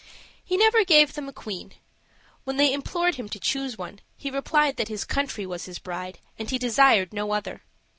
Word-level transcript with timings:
He 0.43 0.57
never 0.57 0.83
gave 0.83 1.13
them 1.13 1.29
a 1.29 1.31
queen. 1.31 1.75
When 2.43 2.57
they 2.57 2.73
implored 2.73 3.17
him 3.17 3.29
to 3.29 3.39
choose 3.39 3.77
one, 3.77 3.99
he 4.17 4.31
replied 4.31 4.77
that 4.77 4.87
his 4.87 5.05
country 5.05 5.45
was 5.45 5.65
his 5.65 5.77
bride, 5.77 6.17
and 6.39 6.49
he 6.49 6.57
desired 6.57 7.13
no 7.13 7.33
other. 7.33 7.61